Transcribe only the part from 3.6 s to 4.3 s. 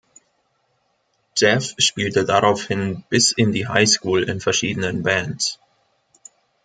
High School